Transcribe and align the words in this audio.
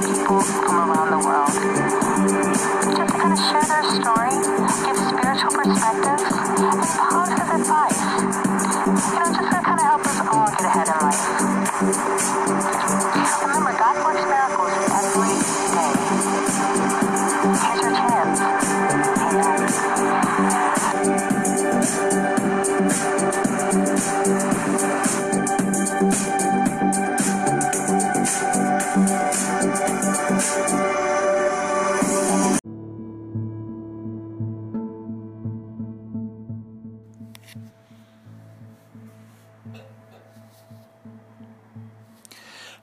people 0.00 0.40
from 0.40 0.90
around 0.90 1.10
the 1.10 1.26
world. 1.26 1.53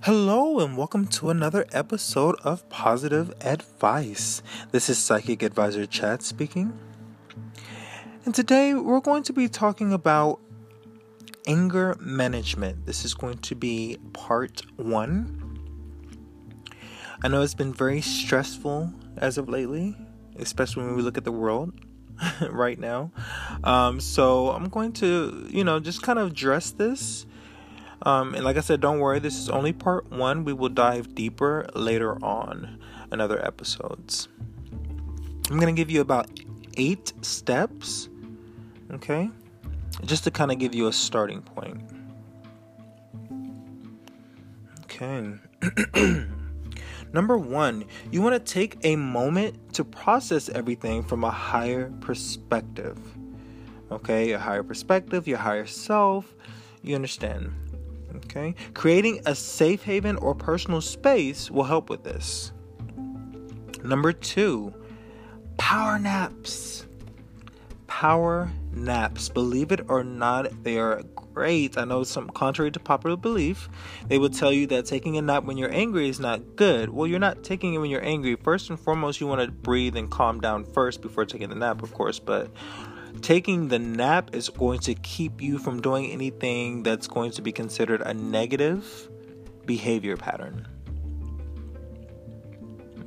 Hello, 0.06 0.60
and 0.60 0.76
welcome 0.76 1.06
to 1.10 1.30
another 1.30 1.68
episode 1.72 2.36
of 2.44 2.68
Positive 2.70 3.32
Advice. 3.40 4.42
This 4.72 4.90
is 4.90 4.98
Psychic 4.98 5.44
Advisor 5.44 5.86
Chad 5.86 6.24
speaking. 6.24 6.74
And 8.26 8.34
today 8.34 8.74
we're 8.74 9.00
going 9.00 9.22
to 9.22 9.32
be 9.32 9.48
talking 9.48 9.94
about 9.94 10.40
anger 11.46 11.96
management. 12.00 12.88
This 12.88 13.06
is 13.06 13.14
going 13.14 13.38
to 13.38 13.54
be 13.54 14.00
part 14.12 14.64
one. 14.76 15.60
I 17.24 17.28
know 17.28 17.44
it's 17.44 17.54
been 17.54 17.72
very 17.72 18.02
stressful 18.02 18.92
as 19.18 19.38
of 19.38 19.50
lately, 19.50 19.96
especially 20.38 20.84
when 20.84 20.96
we 20.96 21.04
look 21.04 21.20
at 21.20 21.26
the 21.26 21.32
world 21.32 21.76
right 22.50 22.80
now. 22.80 23.12
Um, 23.64 24.00
so 24.00 24.50
I'm 24.50 24.68
going 24.70 24.94
to, 24.94 25.46
you 25.52 25.64
know, 25.64 25.80
just 25.80 26.02
kind 26.02 26.18
of 26.18 26.32
address 26.32 26.72
this 26.72 27.28
um, 28.04 28.34
and 28.34 28.44
like 28.44 28.58
I 28.58 28.62
said, 28.62 28.82
don't 28.82 29.00
worry, 29.00 29.20
this 29.20 29.38
is 29.38 29.50
only 29.50 29.74
part 29.74 30.10
one. 30.12 30.44
We 30.44 30.54
will 30.54 30.70
dive 30.70 31.14
deeper 31.14 31.68
later 31.76 32.24
on 32.24 32.80
in 33.12 33.22
other 33.22 33.44
episodes. 33.46 34.28
I'm 35.50 35.60
going 35.60 35.74
to 35.74 35.80
give 35.80 35.92
you 35.92 36.02
about 36.02 36.30
eight 36.78 37.14
steps, 37.22 38.10
okay? 38.92 39.30
Just 40.06 40.24
to 40.24 40.32
kind 40.32 40.52
of 40.52 40.58
give 40.58 40.74
you 40.74 40.88
a 40.88 40.94
starting 40.94 41.42
point. 41.42 41.82
Okay. 44.86 45.34
Number 47.14 47.38
one, 47.38 47.84
you 48.10 48.22
want 48.22 48.34
to 48.34 48.54
take 48.54 48.78
a 48.84 48.96
moment 48.96 49.74
to 49.74 49.84
process 49.84 50.48
everything 50.48 51.04
from 51.04 51.24
a 51.24 51.30
higher 51.30 51.92
perspective. 52.00 52.98
Okay, 53.92 54.32
a 54.32 54.40
higher 54.40 54.64
perspective, 54.64 55.28
your 55.28 55.38
higher 55.38 55.66
self. 55.66 56.34
You 56.82 56.96
understand? 56.96 57.52
Okay? 58.32 58.56
Creating 58.74 59.22
a 59.26 59.36
safe 59.36 59.84
haven 59.84 60.16
or 60.18 60.34
personal 60.34 60.82
space 60.82 61.52
will 61.52 61.66
help 61.66 61.90
with 61.90 62.04
this. 62.04 62.54
Number 63.84 64.14
two, 64.14 64.74
power 65.58 66.00
naps. 66.00 66.86
Power 67.88 68.50
naps. 68.72 69.28
Believe 69.28 69.72
it 69.72 69.82
or 69.90 70.04
not, 70.04 70.64
they 70.64 70.78
are 70.78 71.02
great. 71.34 71.78
I 71.78 71.84
know 71.84 72.04
some 72.04 72.30
contrary 72.30 72.72
to 72.72 72.80
popular 72.80 73.18
belief, 73.18 73.70
they 74.08 74.18
will 74.18 74.30
tell 74.30 74.52
you 74.52 74.66
that 74.68 74.86
taking 74.86 75.18
a 75.18 75.22
nap 75.22 75.44
when 75.44 75.58
you're 75.58 75.74
angry 75.74 76.08
is 76.08 76.20
not 76.20 76.56
good. 76.56 76.90
Well, 76.90 77.08
you're 77.08 77.20
not 77.20 77.44
taking 77.44 77.74
it 77.74 77.80
when 77.80 77.90
you're 77.90 78.06
angry. 78.06 78.36
First 78.36 78.70
and 78.70 78.80
foremost, 78.80 79.20
you 79.20 79.28
want 79.28 79.42
to 79.42 79.52
breathe 79.52 79.98
and 79.98 80.10
calm 80.10 80.40
down 80.40 80.64
first 80.64 81.02
before 81.02 81.26
taking 81.26 81.50
the 81.50 81.56
nap, 81.56 81.84
of 81.84 81.94
course, 81.94 82.20
but 82.20 82.50
taking 83.22 83.68
the 83.68 83.80
nap 83.80 84.34
is 84.34 84.50
going 84.50 84.80
to 84.80 84.96
keep 84.96 85.42
you 85.42 85.58
from 85.58 85.82
doing 85.82 86.12
anything 86.12 86.84
that's 86.84 87.08
going 87.08 87.32
to 87.32 87.42
be 87.42 87.52
considered 87.52 88.02
a 88.02 88.14
negative 88.14 89.10
behavior 89.66 90.18
pattern. 90.18 90.68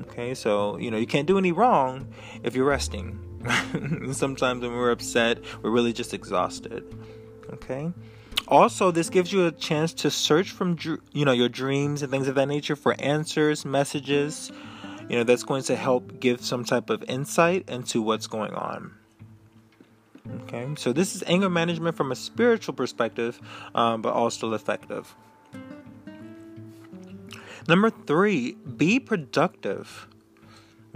Okay, 0.02 0.34
so 0.34 0.76
you 0.78 0.90
know, 0.90 0.96
you 0.96 1.06
can't 1.06 1.26
do 1.26 1.38
any 1.38 1.52
wrong 1.52 2.12
if 2.42 2.54
you're 2.54 2.66
resting. 2.66 3.18
Sometimes 4.12 4.62
when 4.62 4.72
we're 4.72 4.90
upset, 4.90 5.38
we're 5.62 5.70
really 5.70 5.92
just 5.92 6.14
exhausted. 6.14 6.84
Okay? 7.52 7.92
Also, 8.48 8.90
this 8.90 9.08
gives 9.10 9.32
you 9.32 9.46
a 9.46 9.52
chance 9.52 9.94
to 9.94 10.10
search 10.10 10.50
from 10.50 10.76
you 11.12 11.24
know, 11.24 11.32
your 11.32 11.48
dreams 11.48 12.02
and 12.02 12.10
things 12.10 12.28
of 12.28 12.34
that 12.34 12.46
nature 12.46 12.76
for 12.76 12.94
answers, 12.98 13.64
messages, 13.64 14.52
you 15.08 15.16
know, 15.16 15.24
that's 15.24 15.42
going 15.42 15.62
to 15.64 15.76
help 15.76 16.20
give 16.20 16.42
some 16.42 16.64
type 16.64 16.90
of 16.90 17.02
insight 17.04 17.68
into 17.68 18.02
what's 18.02 18.26
going 18.26 18.52
on. 18.54 18.92
Okay, 20.26 20.68
so 20.76 20.92
this 20.92 21.14
is 21.14 21.22
anger 21.26 21.50
management 21.50 21.96
from 21.96 22.10
a 22.10 22.16
spiritual 22.16 22.74
perspective, 22.74 23.40
um, 23.74 24.00
but 24.00 24.14
also 24.14 24.52
effective. 24.54 25.14
Number 27.68 27.90
three, 27.90 28.52
be 28.52 29.00
productive. 29.00 30.08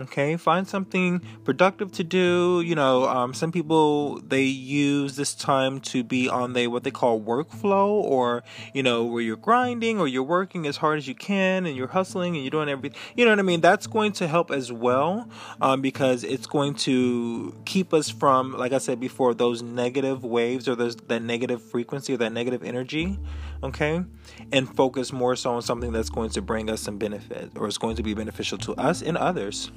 Okay, 0.00 0.36
find 0.36 0.68
something 0.68 1.20
productive 1.42 1.90
to 1.92 2.04
do. 2.04 2.62
You 2.64 2.76
know, 2.76 3.08
um, 3.08 3.34
some 3.34 3.50
people 3.50 4.20
they 4.20 4.44
use 4.44 5.16
this 5.16 5.34
time 5.34 5.80
to 5.80 6.04
be 6.04 6.28
on 6.28 6.52
the 6.52 6.68
what 6.68 6.84
they 6.84 6.92
call 6.92 7.20
workflow, 7.20 7.88
or 7.88 8.44
you 8.72 8.84
know, 8.84 9.04
where 9.04 9.20
you're 9.20 9.36
grinding 9.36 9.98
or 9.98 10.06
you're 10.06 10.22
working 10.22 10.68
as 10.68 10.76
hard 10.76 10.98
as 10.98 11.08
you 11.08 11.16
can 11.16 11.66
and 11.66 11.76
you're 11.76 11.88
hustling 11.88 12.36
and 12.36 12.44
you're 12.44 12.50
doing 12.52 12.68
everything. 12.68 12.96
You 13.16 13.24
know 13.24 13.32
what 13.32 13.40
I 13.40 13.42
mean? 13.42 13.60
That's 13.60 13.88
going 13.88 14.12
to 14.12 14.28
help 14.28 14.52
as 14.52 14.70
well 14.70 15.28
um, 15.60 15.82
because 15.82 16.22
it's 16.22 16.46
going 16.46 16.74
to 16.74 17.52
keep 17.64 17.92
us 17.92 18.08
from, 18.08 18.52
like 18.52 18.72
I 18.72 18.78
said 18.78 19.00
before, 19.00 19.34
those 19.34 19.62
negative 19.62 20.22
waves 20.22 20.68
or 20.68 20.76
those 20.76 20.94
that 20.94 21.22
negative 21.22 21.60
frequency 21.60 22.14
or 22.14 22.18
that 22.18 22.32
negative 22.32 22.62
energy. 22.62 23.18
Okay, 23.64 24.04
and 24.52 24.72
focus 24.76 25.12
more 25.12 25.34
so 25.34 25.54
on 25.54 25.62
something 25.62 25.90
that's 25.90 26.10
going 26.10 26.30
to 26.30 26.40
bring 26.40 26.70
us 26.70 26.80
some 26.80 26.98
benefit 26.98 27.50
or 27.56 27.66
is 27.66 27.78
going 27.78 27.96
to 27.96 28.04
be 28.04 28.14
beneficial 28.14 28.58
to 28.58 28.74
us 28.76 29.02
and 29.02 29.16
others 29.16 29.72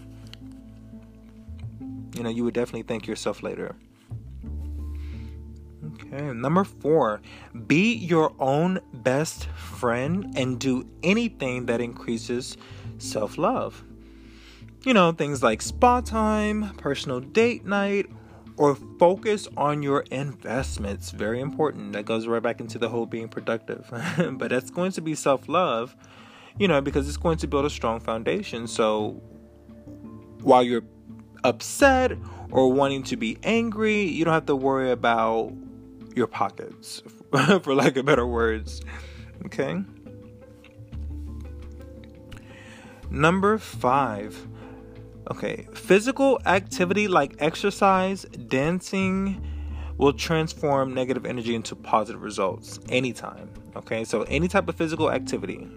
you 2.16 2.24
know, 2.24 2.30
you 2.30 2.44
would 2.44 2.54
definitely 2.54 2.84
thank 2.84 3.08
yourself 3.08 3.44
later. 3.44 3.76
Okay, 6.14 6.32
number 6.34 6.64
four, 6.64 7.22
be 7.68 7.94
your 7.94 8.34
own 8.40 8.80
best 8.94 9.46
friend 9.50 10.34
and 10.36 10.60
do 10.60 10.86
anything 11.04 11.66
that 11.68 11.82
increases 11.82 12.58
self 12.98 13.38
love. 13.38 13.84
You 14.84 14.94
know, 14.94 15.12
things 15.12 15.44
like 15.44 15.62
spa 15.62 16.02
time, 16.02 16.74
personal 16.76 17.20
date 17.20 17.66
night, 17.66 18.08
or 18.58 18.76
focus 19.00 19.48
on 19.58 19.84
your 19.84 20.02
investments. 20.12 21.12
Very 21.12 21.40
important. 21.40 21.94
That 21.94 22.06
goes 22.06 22.28
right 22.28 22.41
back 22.41 22.59
into 22.59 22.78
the 22.78 22.90
whole 22.90 23.06
being 23.06 23.28
productive. 23.28 23.88
but 24.38 24.50
that's 24.50 24.70
going 24.70 24.91
to 24.94 25.02
be 25.02 25.16
self 25.16 25.47
love, 25.47 25.96
you 26.59 26.68
know, 26.68 26.82
because 26.82 27.08
it's 27.08 27.18
going 27.18 27.38
to 27.38 27.47
build 27.47 27.66
a 27.66 27.70
strong 27.70 28.00
foundation. 28.00 28.68
So 28.68 29.22
while 30.41 30.64
you're 30.64 30.84
upset 31.43 32.14
or 32.52 32.72
wanting 32.72 33.03
to 33.03 33.16
be 33.16 33.38
angry, 33.43 34.03
you 34.03 34.26
don't 34.26 34.34
have 34.34 34.46
to 34.47 34.55
worry 34.55 34.91
about 34.91 35.53
your 36.16 36.28
pockets, 36.28 37.02
for 37.61 37.73
lack 37.73 37.96
of 37.96 38.05
better 38.05 38.28
words. 38.28 38.82
Okay? 39.46 39.84
Number 43.09 43.58
five. 43.58 44.47
Okay, 45.29 45.67
physical 45.73 46.41
activity 46.46 47.08
like 47.08 47.35
exercise, 47.40 48.23
dancing 48.23 49.46
will 49.97 50.14
transform 50.14 50.94
negative 50.94 51.26
energy 51.26 51.53
into 51.53 51.76
positive 51.76 52.22
results 52.22 52.79
anytime. 52.90 53.49
Okay, 53.76 54.03
so 54.03 54.23
any 54.23 54.47
type 54.47 54.67
of 54.67 54.76
physical 54.76 55.11
activity. 55.11 55.70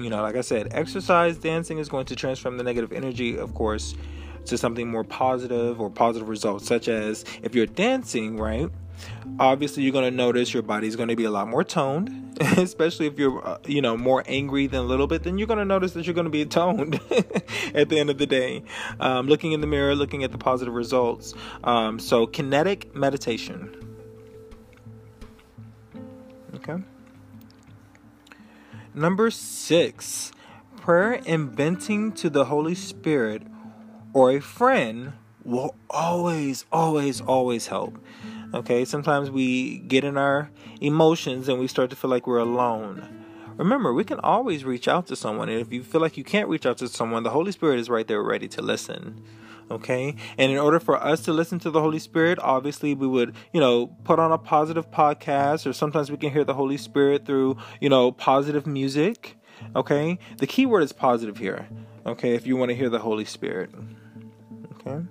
You 0.00 0.10
know, 0.10 0.22
like 0.22 0.36
I 0.36 0.40
said, 0.40 0.68
exercise, 0.72 1.38
dancing 1.38 1.78
is 1.78 1.88
going 1.88 2.06
to 2.06 2.16
transform 2.16 2.56
the 2.56 2.64
negative 2.64 2.92
energy, 2.92 3.36
of 3.36 3.54
course, 3.54 3.94
to 4.46 4.56
something 4.56 4.90
more 4.90 5.04
positive 5.04 5.80
or 5.80 5.90
positive 5.90 6.28
results, 6.28 6.66
such 6.66 6.88
as 6.88 7.24
if 7.42 7.54
you're 7.54 7.66
dancing, 7.66 8.36
right? 8.36 8.70
Obviously, 9.38 9.82
you're 9.82 9.92
going 9.92 10.10
to 10.10 10.16
notice 10.16 10.52
your 10.52 10.62
body's 10.62 10.96
going 10.96 11.08
to 11.08 11.16
be 11.16 11.24
a 11.24 11.30
lot 11.30 11.48
more 11.48 11.64
toned, 11.64 12.38
especially 12.58 13.06
if 13.06 13.18
you're, 13.18 13.46
uh, 13.46 13.58
you 13.66 13.80
know, 13.80 13.96
more 13.96 14.22
angry 14.26 14.66
than 14.66 14.80
a 14.80 14.84
little 14.84 15.06
bit. 15.06 15.22
Then 15.22 15.38
you're 15.38 15.46
going 15.46 15.58
to 15.58 15.64
notice 15.64 15.92
that 15.92 16.06
you're 16.06 16.14
going 16.14 16.24
to 16.24 16.30
be 16.30 16.44
toned 16.44 17.00
at 17.74 17.88
the 17.88 17.98
end 17.98 18.10
of 18.10 18.18
the 18.18 18.26
day. 18.26 18.62
Um, 18.98 19.26
looking 19.26 19.52
in 19.52 19.60
the 19.60 19.66
mirror, 19.66 19.94
looking 19.94 20.24
at 20.24 20.32
the 20.32 20.38
positive 20.38 20.74
results. 20.74 21.34
Um, 21.64 21.98
so, 21.98 22.26
kinetic 22.26 22.94
meditation. 22.94 23.76
Okay. 26.56 26.76
Number 28.94 29.30
six, 29.30 30.32
prayer 30.76 31.20
and 31.24 31.50
venting 31.52 32.10
to 32.12 32.28
the 32.28 32.46
Holy 32.46 32.74
Spirit 32.74 33.42
or 34.12 34.32
a 34.32 34.40
friend 34.40 35.12
will 35.44 35.76
always, 35.88 36.64
always, 36.72 37.20
always 37.20 37.68
help. 37.68 38.04
Okay, 38.52 38.84
sometimes 38.84 39.30
we 39.30 39.78
get 39.78 40.02
in 40.02 40.16
our 40.16 40.50
emotions 40.80 41.48
and 41.48 41.60
we 41.60 41.68
start 41.68 41.90
to 41.90 41.96
feel 41.96 42.10
like 42.10 42.26
we're 42.26 42.38
alone. 42.38 43.24
Remember, 43.56 43.92
we 43.92 44.02
can 44.02 44.18
always 44.20 44.64
reach 44.64 44.88
out 44.88 45.06
to 45.06 45.14
someone, 45.14 45.48
and 45.48 45.60
if 45.60 45.72
you 45.72 45.84
feel 45.84 46.00
like 46.00 46.16
you 46.16 46.24
can't 46.24 46.48
reach 46.48 46.66
out 46.66 46.78
to 46.78 46.88
someone, 46.88 47.22
the 47.22 47.30
Holy 47.30 47.52
Spirit 47.52 47.78
is 47.78 47.88
right 47.88 48.08
there 48.08 48.22
ready 48.22 48.48
to 48.48 48.62
listen. 48.62 49.22
Okay. 49.70 50.16
And 50.36 50.50
in 50.50 50.58
order 50.58 50.80
for 50.80 51.02
us 51.02 51.20
to 51.22 51.32
listen 51.32 51.60
to 51.60 51.70
the 51.70 51.80
Holy 51.80 52.00
Spirit, 52.00 52.38
obviously 52.40 52.94
we 52.94 53.06
would, 53.06 53.34
you 53.52 53.60
know, 53.60 53.86
put 54.04 54.18
on 54.18 54.32
a 54.32 54.38
positive 54.38 54.90
podcast 54.90 55.66
or 55.66 55.72
sometimes 55.72 56.10
we 56.10 56.16
can 56.16 56.32
hear 56.32 56.44
the 56.44 56.54
Holy 56.54 56.76
Spirit 56.76 57.24
through, 57.24 57.56
you 57.80 57.88
know, 57.88 58.10
positive 58.10 58.66
music. 58.66 59.36
Okay. 59.76 60.18
The 60.38 60.46
key 60.46 60.66
word 60.66 60.82
is 60.82 60.92
positive 60.92 61.38
here. 61.38 61.68
Okay. 62.04 62.34
If 62.34 62.46
you 62.46 62.56
want 62.56 62.70
to 62.70 62.74
hear 62.74 62.88
the 62.88 62.98
Holy 62.98 63.24
Spirit. 63.24 63.70
Okay. 64.80 65.04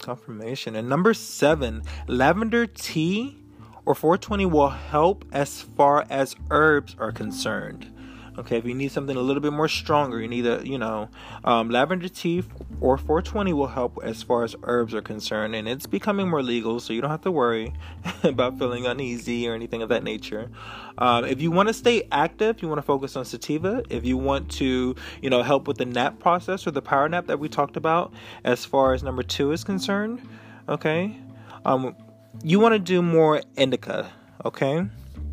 Confirmation. 0.00 0.74
And 0.74 0.88
number 0.88 1.14
seven, 1.14 1.82
lavender 2.08 2.66
tea 2.66 3.38
or 3.86 3.94
420 3.94 4.46
will 4.46 4.70
help 4.70 5.24
as 5.32 5.62
far 5.62 6.06
as 6.10 6.34
herbs 6.50 6.96
are 6.98 7.12
concerned. 7.12 7.93
Okay, 8.36 8.56
if 8.58 8.64
you 8.64 8.74
need 8.74 8.90
something 8.90 9.16
a 9.16 9.20
little 9.20 9.40
bit 9.40 9.52
more 9.52 9.68
stronger, 9.68 10.20
you 10.20 10.26
need 10.26 10.44
a, 10.44 10.60
you 10.66 10.76
know, 10.76 11.08
um, 11.44 11.70
lavender 11.70 12.08
tea 12.08 12.42
or 12.80 12.98
420 12.98 13.52
will 13.52 13.68
help 13.68 14.00
as 14.02 14.24
far 14.24 14.42
as 14.42 14.56
herbs 14.64 14.92
are 14.92 15.00
concerned, 15.00 15.54
and 15.54 15.68
it's 15.68 15.86
becoming 15.86 16.28
more 16.28 16.42
legal, 16.42 16.80
so 16.80 16.92
you 16.92 17.00
don't 17.00 17.10
have 17.10 17.22
to 17.22 17.30
worry 17.30 17.72
about 18.24 18.58
feeling 18.58 18.86
uneasy 18.86 19.48
or 19.48 19.54
anything 19.54 19.82
of 19.82 19.88
that 19.88 20.02
nature. 20.02 20.50
Um, 20.98 21.24
if 21.24 21.40
you 21.40 21.52
want 21.52 21.68
to 21.68 21.74
stay 21.74 22.08
active, 22.10 22.60
you 22.60 22.66
want 22.66 22.78
to 22.78 22.82
focus 22.82 23.14
on 23.14 23.24
sativa. 23.24 23.84
If 23.88 24.04
you 24.04 24.16
want 24.16 24.50
to, 24.52 24.96
you 25.22 25.30
know, 25.30 25.44
help 25.44 25.68
with 25.68 25.78
the 25.78 25.86
nap 25.86 26.18
process 26.18 26.66
or 26.66 26.72
the 26.72 26.82
power 26.82 27.08
nap 27.08 27.28
that 27.28 27.38
we 27.38 27.48
talked 27.48 27.76
about, 27.76 28.12
as 28.42 28.64
far 28.64 28.94
as 28.94 29.04
number 29.04 29.22
two 29.22 29.52
is 29.52 29.62
concerned, 29.62 30.20
okay, 30.68 31.16
um, 31.64 31.94
you 32.42 32.58
want 32.58 32.72
to 32.72 32.80
do 32.80 33.00
more 33.00 33.42
indica, 33.56 34.10
okay? 34.44 34.84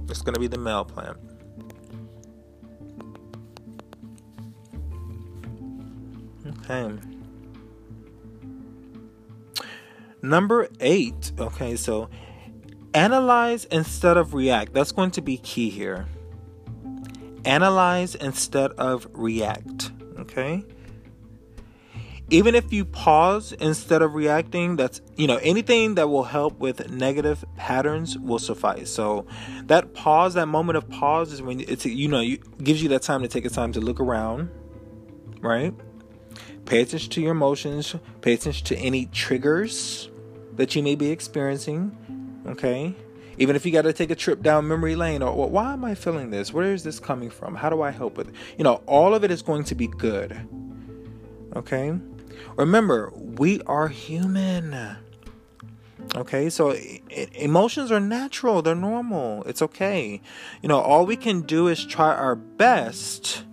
It's 0.08 0.22
going 0.22 0.36
to 0.36 0.40
be 0.40 0.48
the 0.48 0.60
male 0.60 0.86
plant. 0.86 1.18
Okay. 6.72 6.98
Number 10.22 10.70
eight. 10.80 11.32
Okay, 11.38 11.76
so 11.76 12.10
analyze 12.94 13.66
instead 13.66 14.18
of 14.18 14.34
react. 14.34 14.74
That's 14.74 14.92
going 14.92 15.12
to 15.12 15.22
be 15.22 15.38
key 15.38 15.70
here. 15.70 16.06
Analyze 17.44 18.16
instead 18.16 18.72
of 18.74 19.08
react. 19.14 19.92
Okay 20.20 20.64
even 22.32 22.56
if 22.56 22.72
you 22.72 22.86
pause 22.86 23.52
instead 23.60 24.02
of 24.02 24.16
reacting 24.16 24.78
that's 24.78 25.02
you 25.18 25.28
know 25.28 25.38
anything 25.38 25.96
that 25.96 26.08
will 26.08 26.24
help 26.24 26.58
with 26.60 26.90
negative 26.90 27.44
patterns 27.58 28.18
will 28.18 28.40
suffice 28.40 28.90
so 28.90 29.26
that 29.66 29.94
pause 29.94 30.34
that 30.34 30.48
moment 30.48 30.78
of 30.78 30.90
pause 30.90 31.34
is 31.34 31.42
when 31.42 31.60
it's 31.60 31.86
you 31.86 32.08
know 32.08 32.24
gives 32.64 32.82
you 32.82 32.88
that 32.88 33.02
time 33.02 33.22
to 33.22 33.28
take 33.28 33.44
a 33.44 33.50
time 33.50 33.74
to 33.74 33.82
look 33.82 34.00
around 34.00 34.50
right 35.42 35.74
pay 36.72 36.82
attention 36.82 37.10
to 37.10 37.22
your 37.22 37.32
emotions 37.32 37.96
pay 38.22 38.34
attention 38.34 38.66
to 38.66 38.78
any 38.78 39.06
triggers 39.08 40.10
that 40.56 40.76
you 40.76 40.82
may 40.82 40.96
be 40.96 41.12
experiencing 41.12 41.96
okay 42.48 42.96
even 43.38 43.56
if 43.56 43.66
you 43.66 43.72
got 43.72 43.84
to 43.84 43.94
take 43.94 44.12
a 44.12 44.16
trip 44.16 44.42
down 44.42 44.68
memory 44.68 44.96
lane 44.96 45.22
or 45.22 45.36
well, 45.36 45.50
why 45.50 45.74
am 45.74 45.86
i 45.86 45.94
feeling 45.94 46.30
this 46.32 46.54
where 46.54 46.74
is 46.74 46.84
this 46.84 47.00
coming 47.00 47.30
from 47.30 47.56
how 47.56 47.70
do 47.70 47.82
i 47.82 47.92
help 47.92 48.18
with 48.18 48.30
it 48.30 48.36
you 48.58 48.64
know 48.64 48.82
all 48.86 49.14
of 49.14 49.24
it 49.24 49.32
is 49.32 49.42
going 49.42 49.64
to 49.64 49.76
be 49.76 49.88
good 49.88 50.48
okay 51.56 51.94
Remember, 52.58 53.12
we 53.16 53.62
are 53.64 53.88
human. 53.88 54.98
Okay, 56.16 56.50
so 56.50 56.76
emotions 57.34 57.92
are 57.92 58.00
natural, 58.00 58.62
they're 58.62 58.76
normal. 58.76 59.44
It's 59.44 59.62
okay. 59.62 60.22
You 60.62 60.70
know, 60.70 60.80
all 60.80 61.06
we 61.06 61.16
can 61.16 61.42
do 61.42 61.68
is 61.68 61.86
try 61.86 62.14
our 62.14 62.36
best. 62.36 63.44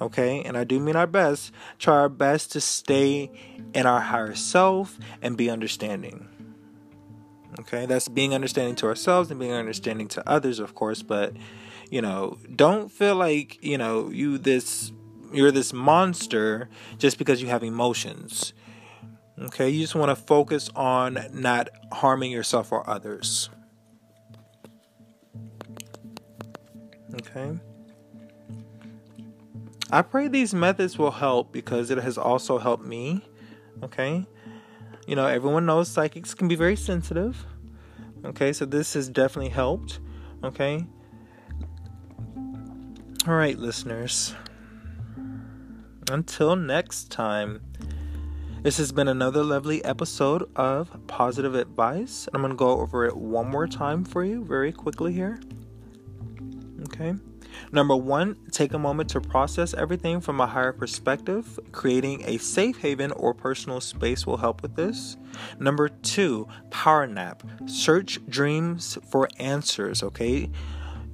Okay, 0.00 0.42
and 0.42 0.56
I 0.56 0.64
do 0.64 0.80
mean 0.80 0.96
our 0.96 1.06
best, 1.06 1.52
try 1.78 1.94
our 1.96 2.08
best 2.08 2.52
to 2.52 2.60
stay 2.60 3.30
in 3.74 3.86
our 3.86 4.00
higher 4.00 4.34
self 4.34 4.98
and 5.20 5.36
be 5.36 5.50
understanding. 5.50 6.26
Okay, 7.60 7.84
that's 7.84 8.08
being 8.08 8.32
understanding 8.32 8.76
to 8.76 8.86
ourselves 8.86 9.30
and 9.30 9.38
being 9.38 9.52
understanding 9.52 10.08
to 10.08 10.28
others, 10.28 10.58
of 10.58 10.74
course, 10.74 11.02
but 11.02 11.34
you 11.90 12.00
know, 12.00 12.38
don't 12.54 12.90
feel 12.90 13.16
like, 13.16 13.62
you 13.62 13.76
know, 13.76 14.08
you 14.08 14.38
this 14.38 14.92
you're 15.32 15.50
this 15.50 15.72
monster 15.72 16.68
just 16.98 17.18
because 17.18 17.42
you 17.42 17.48
have 17.48 17.62
emotions. 17.62 18.52
Okay, 19.38 19.68
you 19.68 19.80
just 19.80 19.94
want 19.94 20.10
to 20.10 20.16
focus 20.16 20.70
on 20.74 21.18
not 21.32 21.68
harming 21.92 22.30
yourself 22.30 22.72
or 22.72 22.88
others. 22.88 23.50
Okay. 27.14 27.58
I 29.92 30.02
pray 30.02 30.28
these 30.28 30.54
methods 30.54 30.98
will 30.98 31.10
help 31.10 31.52
because 31.52 31.90
it 31.90 31.98
has 31.98 32.16
also 32.16 32.58
helped 32.58 32.84
me. 32.84 33.24
Okay. 33.82 34.26
You 35.06 35.16
know, 35.16 35.26
everyone 35.26 35.66
knows 35.66 35.88
psychics 35.88 36.34
can 36.34 36.46
be 36.46 36.54
very 36.54 36.76
sensitive. 36.76 37.44
Okay, 38.24 38.52
so 38.52 38.64
this 38.64 38.94
has 38.94 39.08
definitely 39.08 39.50
helped. 39.50 39.98
Okay. 40.44 40.86
All 43.26 43.34
right, 43.34 43.58
listeners. 43.58 44.34
Until 46.10 46.54
next 46.54 47.10
time, 47.10 47.60
this 48.62 48.76
has 48.76 48.92
been 48.92 49.08
another 49.08 49.42
lovely 49.42 49.84
episode 49.84 50.48
of 50.54 51.06
Positive 51.06 51.54
Advice. 51.54 52.28
I'm 52.32 52.42
going 52.42 52.52
to 52.52 52.56
go 52.56 52.80
over 52.80 53.06
it 53.06 53.16
one 53.16 53.48
more 53.48 53.66
time 53.66 54.04
for 54.04 54.24
you 54.24 54.44
very 54.44 54.70
quickly 54.70 55.12
here. 55.12 55.40
Okay. 56.82 57.14
Number 57.72 57.96
one, 57.96 58.36
take 58.50 58.72
a 58.72 58.78
moment 58.78 59.10
to 59.10 59.20
process 59.20 59.74
everything 59.74 60.20
from 60.20 60.40
a 60.40 60.46
higher 60.46 60.72
perspective. 60.72 61.58
Creating 61.72 62.22
a 62.26 62.38
safe 62.38 62.78
haven 62.78 63.12
or 63.12 63.34
personal 63.34 63.80
space 63.80 64.26
will 64.26 64.38
help 64.38 64.62
with 64.62 64.76
this. 64.76 65.16
Number 65.58 65.88
two, 65.88 66.48
power 66.70 67.06
nap. 67.06 67.42
Search 67.66 68.18
dreams 68.28 68.98
for 69.08 69.28
answers, 69.38 70.02
okay? 70.02 70.50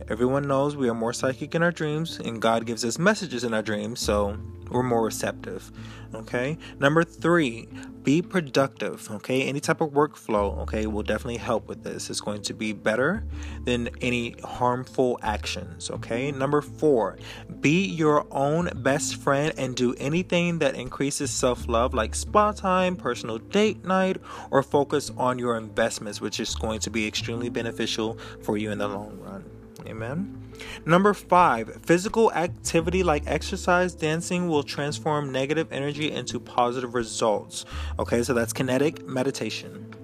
Everyone 0.08 0.46
knows 0.46 0.76
we 0.76 0.88
are 0.88 0.94
more 0.94 1.12
psychic 1.12 1.54
in 1.54 1.62
our 1.62 1.72
dreams, 1.72 2.18
and 2.18 2.40
God 2.40 2.66
gives 2.66 2.84
us 2.84 2.98
messages 2.98 3.44
in 3.44 3.52
our 3.52 3.62
dreams, 3.62 3.98
so 3.98 4.38
we're 4.70 4.82
more 4.82 5.04
receptive. 5.04 5.70
Okay. 6.14 6.58
Number 6.78 7.02
three, 7.04 7.68
be 8.02 8.22
productive. 8.22 9.10
Okay. 9.10 9.42
Any 9.42 9.60
type 9.60 9.80
of 9.80 9.90
workflow, 9.90 10.58
okay, 10.58 10.86
will 10.86 11.02
definitely 11.02 11.38
help 11.38 11.68
with 11.68 11.82
this. 11.82 12.08
It's 12.10 12.20
going 12.20 12.42
to 12.42 12.54
be 12.54 12.72
better 12.72 13.24
than 13.64 13.88
any 14.00 14.36
harmful 14.44 15.18
actions. 15.22 15.90
Okay. 15.90 16.30
Number 16.30 16.60
four, 16.60 17.18
be 17.60 17.84
your 17.84 18.26
own 18.30 18.70
best 18.76 19.16
friend 19.16 19.52
and 19.56 19.74
do 19.74 19.94
anything 19.98 20.58
that 20.60 20.74
increases 20.74 21.30
self 21.30 21.68
love, 21.68 21.94
like 21.94 22.14
spa 22.14 22.52
time, 22.52 22.96
personal 22.96 23.38
date 23.38 23.84
night, 23.84 24.18
or 24.50 24.62
focus 24.62 25.10
on 25.16 25.38
your 25.38 25.56
investments, 25.56 26.20
which 26.20 26.38
is 26.38 26.54
going 26.54 26.80
to 26.80 26.90
be 26.90 27.06
extremely 27.06 27.48
beneficial 27.48 28.18
for 28.42 28.56
you 28.56 28.70
in 28.70 28.78
the 28.78 28.88
long 28.88 29.18
run. 29.20 29.55
Amen. 29.86 30.42
Number 30.84 31.14
five, 31.14 31.80
physical 31.82 32.32
activity 32.32 33.02
like 33.02 33.24
exercise, 33.26 33.94
dancing 33.94 34.48
will 34.48 34.62
transform 34.62 35.30
negative 35.30 35.68
energy 35.72 36.10
into 36.10 36.40
positive 36.40 36.94
results. 36.94 37.64
Okay, 37.98 38.22
so 38.22 38.34
that's 38.34 38.52
kinetic 38.52 39.06
meditation. 39.06 39.94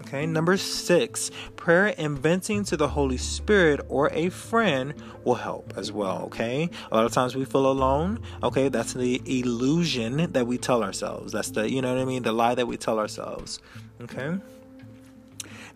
Okay, 0.00 0.26
number 0.26 0.56
six, 0.56 1.30
prayer 1.54 1.94
and 1.96 2.18
venting 2.18 2.64
to 2.64 2.76
the 2.76 2.88
Holy 2.88 3.16
Spirit 3.16 3.80
or 3.88 4.10
a 4.12 4.28
friend 4.28 4.92
will 5.24 5.36
help 5.36 5.72
as 5.76 5.92
well. 5.92 6.22
Okay, 6.24 6.68
a 6.90 6.96
lot 6.96 7.06
of 7.06 7.12
times 7.12 7.36
we 7.36 7.44
feel 7.44 7.70
alone. 7.70 8.20
Okay, 8.42 8.68
that's 8.68 8.92
the 8.92 9.22
illusion 9.24 10.32
that 10.32 10.48
we 10.48 10.58
tell 10.58 10.82
ourselves. 10.82 11.32
That's 11.32 11.50
the, 11.50 11.70
you 11.70 11.80
know 11.80 11.94
what 11.94 12.02
I 12.02 12.04
mean, 12.04 12.24
the 12.24 12.32
lie 12.32 12.56
that 12.56 12.66
we 12.66 12.76
tell 12.76 12.98
ourselves. 12.98 13.60
Okay. 14.02 14.38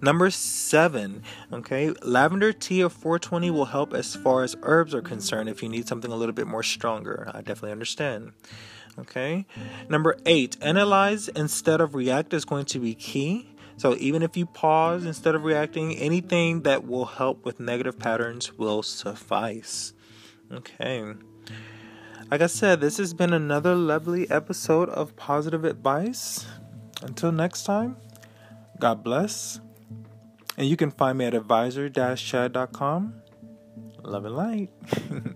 Number 0.04 0.28
seven, 0.28 1.22
okay, 1.50 1.88
lavender 2.02 2.52
tea 2.52 2.82
of 2.82 2.92
420 2.92 3.50
will 3.50 3.64
help 3.64 3.94
as 3.94 4.14
far 4.14 4.42
as 4.42 4.54
herbs 4.60 4.94
are 4.94 5.00
concerned 5.00 5.48
if 5.48 5.62
you 5.62 5.68
need 5.70 5.88
something 5.88 6.12
a 6.12 6.14
little 6.14 6.34
bit 6.34 6.46
more 6.46 6.62
stronger. 6.62 7.30
I 7.32 7.38
definitely 7.38 7.72
understand. 7.72 8.32
Okay, 8.98 9.46
number 9.88 10.18
eight, 10.26 10.58
analyze 10.60 11.28
instead 11.28 11.80
of 11.80 11.94
react 11.94 12.34
is 12.34 12.44
going 12.44 12.66
to 12.66 12.78
be 12.78 12.94
key. 12.94 13.48
So 13.78 13.96
even 13.98 14.22
if 14.22 14.36
you 14.36 14.44
pause 14.44 15.06
instead 15.06 15.34
of 15.34 15.42
reacting, 15.42 15.96
anything 15.96 16.64
that 16.64 16.86
will 16.86 17.06
help 17.06 17.42
with 17.46 17.58
negative 17.58 17.98
patterns 17.98 18.52
will 18.58 18.82
suffice. 18.82 19.94
Okay. 20.52 21.14
Like 22.30 22.42
I 22.42 22.46
said, 22.46 22.82
this 22.82 22.98
has 22.98 23.14
been 23.14 23.32
another 23.32 23.74
lovely 23.74 24.30
episode 24.30 24.90
of 24.90 25.16
Positive 25.16 25.64
Advice. 25.64 26.44
Until 27.00 27.32
next 27.32 27.64
time, 27.64 27.96
God 28.78 29.02
bless. 29.02 29.60
And 30.56 30.68
you 30.68 30.76
can 30.76 30.90
find 30.90 31.18
me 31.18 31.24
at 31.24 31.34
advisor-chad.com. 31.34 33.22
Love 34.02 34.24
and 34.24 34.36
light. 34.36 34.70